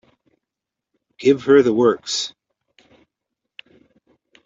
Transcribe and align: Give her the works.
Give 1.19 1.43
her 1.43 1.61
the 1.61 1.75
works. 1.75 2.33